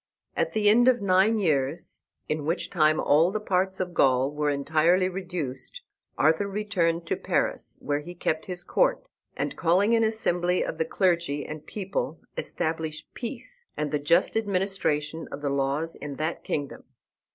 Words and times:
At 0.35 0.53
the 0.53 0.67
end 0.67 0.87
of 0.87 0.99
nine 0.99 1.37
years, 1.37 2.01
in 2.27 2.43
which 2.43 2.71
time 2.71 2.99
all 2.99 3.29
the 3.29 3.39
parts 3.39 3.79
of 3.79 3.93
Gaul 3.93 4.31
were 4.31 4.49
entirely 4.49 5.07
reduced, 5.07 5.83
Arthur 6.17 6.47
returned 6.47 7.05
to 7.05 7.15
Paris, 7.15 7.77
where 7.83 7.99
he 7.99 8.15
kept 8.15 8.45
his 8.47 8.63
court, 8.63 9.05
and, 9.37 9.55
calling 9.55 9.93
an 9.93 10.03
assembly 10.03 10.63
of 10.63 10.79
the 10.79 10.85
clergy 10.85 11.45
and 11.45 11.67
people, 11.67 12.19
established 12.35 13.13
peace 13.13 13.65
and 13.77 13.91
the 13.91 13.99
just 13.99 14.35
administration 14.35 15.27
of 15.31 15.41
the 15.43 15.51
laws 15.51 15.93
in 15.93 16.15
that 16.15 16.43
kingdom. 16.43 16.83